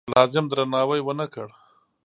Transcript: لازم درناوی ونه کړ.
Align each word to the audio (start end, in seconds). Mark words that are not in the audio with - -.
لازم 0.13 0.45
درناوی 0.51 1.01
ونه 1.03 1.25
کړ. 1.33 1.47